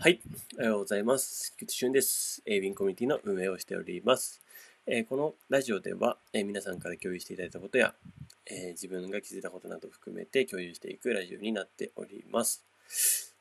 [0.00, 0.20] はい。
[0.56, 1.52] おはようございます。
[1.58, 2.40] 菊池俊です。
[2.46, 4.40] えー、ウィンコミュニティの運営をしております。
[4.86, 7.92] えー、このラジオでは、えー、皆さんから共有していただいたことや、
[8.46, 12.64] え自分が気づいたことなどを含めて共有していくラジオになっております。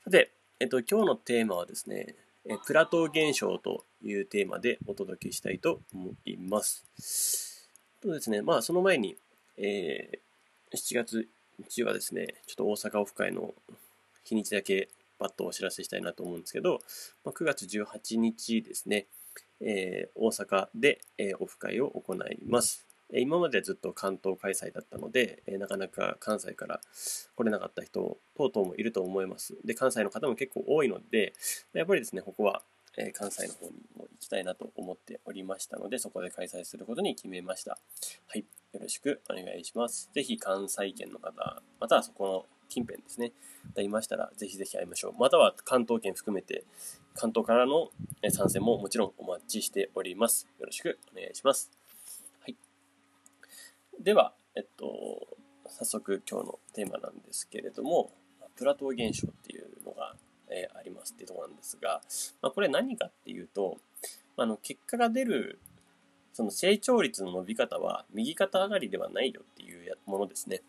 [0.03, 2.15] さて、えっ、と、今日のテーマはですね、
[2.49, 7.69] えプラトー現象というテーマでお届けしたいと思います。
[8.01, 9.15] とですね、まあ、その前に、
[9.57, 10.09] え
[10.73, 11.29] 7月
[11.69, 13.53] 日はですね、ちょっと大阪オフ会の
[14.23, 16.79] 日にちだけパッとお知らせしたいなと思うんですけど、
[17.23, 19.07] まあ、9月18日ですね、
[19.61, 23.21] えー、大阪で、えー、オフ会を行いますえ。
[23.21, 26.81] 今までずっと関東開催だったので、え、なかなか関西から
[27.35, 29.57] 来れなかった人等々もいると思います。
[29.65, 31.33] で、関西の方も結構多いので、
[31.73, 32.61] やっぱりですね、ここは、
[32.99, 37.77] え関西の方にも行きたいなと思っておりましたので、そこで開催することに決めました。
[38.27, 38.43] はい。
[38.73, 40.09] よろしくお願いします。
[40.13, 43.31] ぜひ関西圏の方、またはそこの近辺ですね、
[43.81, 45.13] いましたら、ぜひぜひ会いましょう。
[45.19, 46.63] または関東圏含めて、
[47.15, 47.89] 関東からの
[48.29, 50.47] 参戦ももちろんお待ちしております。
[50.59, 51.71] よろしくお願いします。
[52.41, 52.55] はい。
[54.01, 55.37] では、えっと、
[55.69, 58.11] 早速今日のテーマなんですけれども、
[58.55, 60.15] プラトー現象っていうのが、
[60.49, 62.01] えー、ありますっていうところなんですが、
[62.41, 63.77] まあ、これ何かっていうと、
[64.37, 65.59] あの、結果が出る、
[66.33, 70.61] その成長率の伸び方は右肩上がりではないよっていうものですね。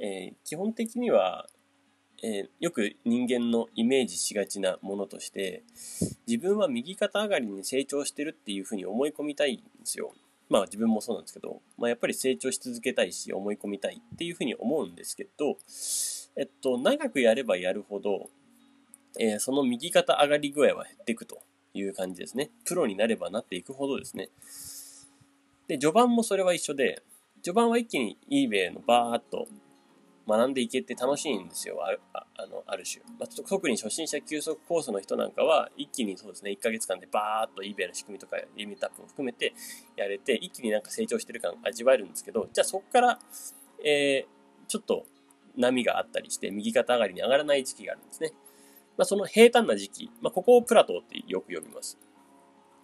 [0.00, 1.46] えー、基本的には、
[2.22, 5.62] えー、よく人間のイメージしがちなものとして、
[6.26, 10.12] 自分は右肩上がりに成長してるっていうふうに思い込みたいんですよ。
[10.48, 15.56] まあ自分もそうなんですけど、まあやっぱり成長し続けたいし思い込みたいっていうふうに思うんですけど、
[16.36, 18.30] えっと、長くやればやるほど、
[19.18, 21.42] えー、その右肩上がり具合は減っていくと
[21.74, 22.50] いう感じですね。
[22.64, 24.28] プロになればなっていくほどですね。
[25.68, 27.02] で、序盤もそれは一緒で、
[27.42, 29.46] 序盤は一気に eBay のバーっと
[30.30, 39.54] 学んでいけて楽しいんですよ、あああのある種、まあ、特に初心者休息コースの人なんかは、一気にそうですね、1ヶ月間でバーっと eBay の仕組みとかリミットアップも含めて
[39.96, 43.18] やれて、一気になんか成長してる感味わえるんですけど、じゃあそこから、
[43.84, 45.06] えー、ちょっと
[45.56, 48.32] 波があったりして、右肩上がりに上がらない時期があるんですね。
[48.96, 51.98] まあ、その平坦な時期、まあ、ここをプラトーってよく呼びます。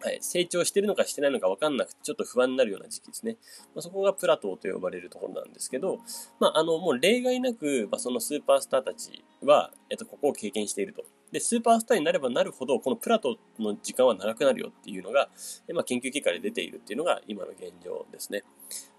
[0.06, 3.38] はい、成長してるのかしてないのか分かんなくて、ちょっと不安になるような時期ですね。
[3.74, 5.98] まあ、そこがプラトーと呼ばれるところなんですけど、
[6.38, 11.04] まあ、あの、もう例外なく、まあ、そのスーパースターたちは、えっと、ここを経験していると。
[11.32, 15.28] で、スーパースターになればなるほど、このプラトーの時間は長くなるよっていうのが、
[15.74, 18.44] まあ、研究結果で出ているっていうのが今の現状ですね。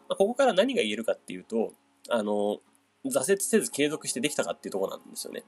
[0.09, 1.71] まあ、ここから何が言えるかっていうと、
[2.09, 2.59] あの、
[3.05, 5.43] 挫折せず継続してできたかっていうところなんですよね。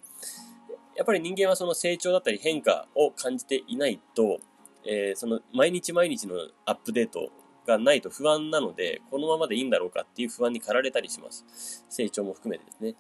[0.96, 4.40] やっぱり人間はその成長だったり変化を感じていないと、
[4.86, 6.36] えー、その毎日毎日の
[6.66, 7.30] アップデート
[7.68, 11.86] がないと不安なので、このままでいいんだろうかっていう不安に駆られたりします。
[11.90, 12.96] 成長も含めてですね。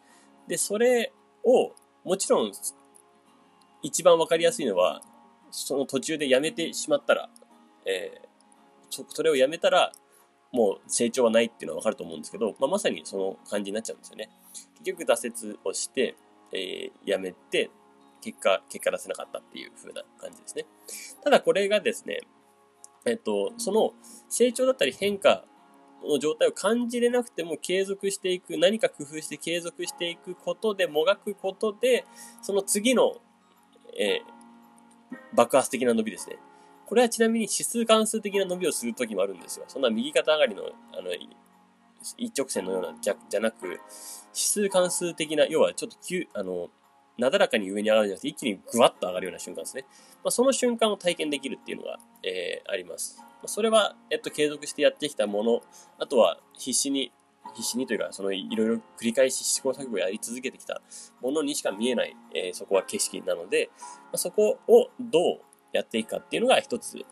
[0.48, 1.12] で、それ
[1.44, 1.74] を、
[2.04, 2.52] もちろん、
[3.82, 5.02] 一番わかりやすいのは、
[5.52, 7.30] その途中でやめてしまったら、
[7.86, 9.92] えー、それをやめたら、
[10.52, 14.30] もう成長はないっていうのはわかると思うんですけど、まあ、まさにその感じになっちゃうんですよね。
[14.84, 16.16] 結局挫折をして、
[16.52, 17.70] えー、やめて、
[18.22, 20.66] 結果、結果出せなかったっていう風な感じですね。
[21.24, 22.22] ただこれがですね、
[23.06, 23.94] えっと、その
[24.30, 25.46] 成長だったり変化
[26.04, 32.06] の状態を感じれなくても継続していく、何か工夫して継続していくことで、もがくことで、
[32.42, 33.18] その次の、
[34.00, 36.38] えー、爆発的な伸びですね。
[36.86, 39.66] これはちなみに指数関数的な伸びをするときもあるんですよ。
[39.68, 40.64] そんな右肩上がりの、
[40.94, 41.12] あの、
[42.18, 43.80] 一直線のようなじゃじゃなく、指
[44.34, 46.70] 数関数的な、要はちょっと急、あの、
[47.20, 49.86] なだらかに上に上がるんじゃなくて、一気にぐわっと上がるような瞬間ですね。
[50.24, 53.22] まあ、その瞬間を体験できるっていうのが、えー、あります。
[53.42, 55.62] ま、それは、えっと、継続してやってきたもの、
[55.98, 57.12] あとは必死に、
[57.56, 60.82] 必死にというか、そのいろいろ繰り返し試行錯誤をやり続けてきた
[61.22, 63.70] ものにしか見えない、えー、そこは景色なので、
[64.12, 65.40] ま、そこをどう
[65.74, 67.06] やっていくかっていうのが一つ、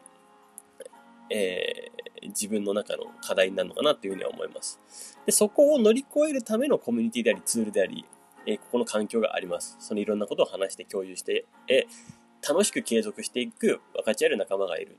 [1.29, 4.79] えー、自分の中の課題になるのかなっていうふうには思います。
[5.25, 8.06] で、そこを乗り越えるためのコミュニティであり、ツールであり、
[8.47, 9.75] えここの環境があります。
[9.79, 11.85] そのいろんなことを話して共有して、え
[12.47, 14.97] 楽しく継続していく分かち合える仲間がいる。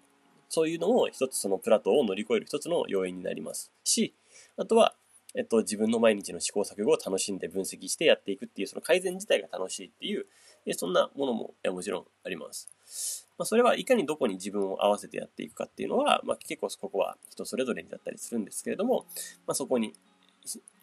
[0.51, 4.15] そういうのも一つそのプラトーを乗り越える一つの要因になりますし、
[4.59, 4.95] あとは、
[5.35, 10.27] えっと、自分の毎日の試行錯誤を楽しんで分析してやっていくっていう、その改善自体が楽しいっていう、
[10.67, 13.27] えそんなものももちろんあります。
[13.39, 19.07] まあ、それはいかにどこに自分を合わせてやっていくかっていうのは、まあ、結構ここは人それぞれだったりするんですけれども、
[19.47, 19.95] まあ、そこに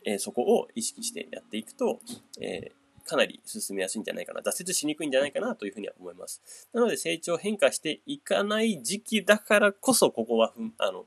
[0.06, 2.00] えー、そこを意識してやっていくと、
[2.40, 6.70] えー、かなり進みやすいんじゃないかな、挫折しにくいんじゃないかなというふうには思います。
[6.74, 11.06] なので成長変化していかない時期だからこそ、ここはあの、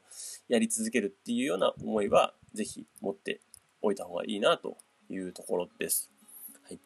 [0.49, 3.41] やり続けるっていうような思いは、ぜひ持って
[3.83, 4.77] おいた方がいいなと
[5.11, 6.11] いうところです。
[6.62, 6.79] はい。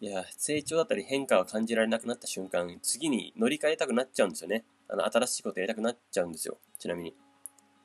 [0.00, 4.64] いや、成長だったり変化が感じられなくなった瞬間、次に乗り換えたくなっちゃうんですよね。
[4.88, 6.58] あの、新しいことやりたくなっちゃうんですよ。
[6.78, 7.14] ちなみに。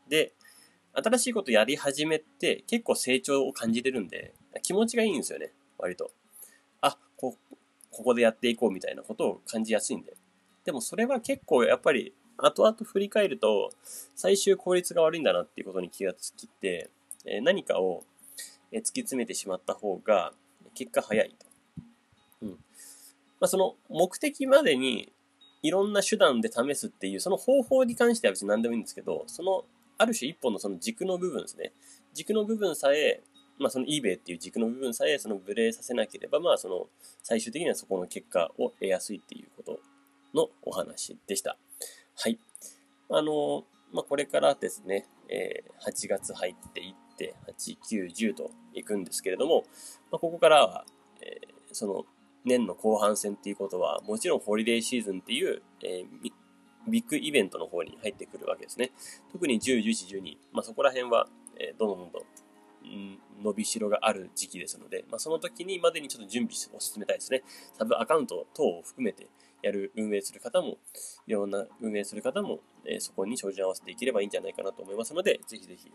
[0.07, 0.33] で、
[0.93, 5.51] 新しいことやり始めて結構成長を感じれるんで、気持ちがいいんですよね。
[5.77, 6.11] 割と。
[6.81, 7.37] あ、こ、
[7.89, 10.13] ここでやっていこうみたいなことを感じやすいんで。
[10.65, 13.71] でもそれは結構やっぱり後々振り返ると
[14.15, 16.89] 最終効率が悪いんだなっていうことに気がつきて、
[17.25, 18.03] え何かを
[18.71, 20.33] 突き詰めてしまった方が
[20.73, 21.45] 結果早いと。
[22.43, 22.49] うん。
[22.49, 22.57] ま
[23.41, 25.11] あその目的までに
[25.63, 29.65] いろんな手段で試すっていうその方法に関しては別に何でもいいんですけど、その
[30.01, 31.73] ある種一本のその軸の部分ですね。
[32.11, 33.21] 軸の部分さえ、
[33.59, 36.87] まあその eBay っていう軸の部分さえそのブレさせなければ、まあその
[37.21, 39.79] 最終的にはそこの結果を得やすいっていうこと
[40.33, 41.55] のお話でした。
[42.15, 42.39] はい。
[43.11, 47.77] あの、まあこれからですね、えー、8月入っていって、8、
[48.07, 49.65] 9、10と行くんですけれども、
[50.11, 50.85] まあここからは、
[51.21, 52.05] えー、その
[52.43, 56.31] 年の後半戦っていうことは、もちろんホリデーシーズンっていう、えー、
[56.87, 58.91] ビッグイベントの方に入ってくるわけですね。
[59.31, 62.23] 特に10、11、12、まあ、そこら辺は、えー、どんどんどん、
[63.43, 67.43] 伸びしろがある時期ですので、まあ、その時にまでにちょっと準備を進めたいですね。
[67.73, 69.27] サブアカウント等を含めて
[69.61, 70.77] やる、運営する方も、
[71.27, 75.91] いろんな運営する方も、えー、そこに照準合わせていければいいんじゃないかなと思いますので、ぜひぜひ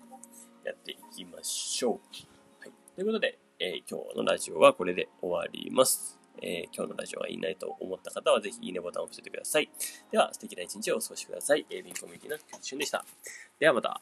[0.64, 2.00] やっていきましょう。
[2.60, 2.72] はい。
[2.94, 6.25] ということで、えー、今日のラジオはこれで終わります。
[6.42, 9.70] えー、今日のラジオがいいなと思った方は、ぜひいいねボタンを押しててください。
[10.10, 11.66] では、素敵な一日をお過ごしください。
[11.70, 13.04] エイビンコミュニティのキュッシュンでした。
[13.58, 14.00] ではまた。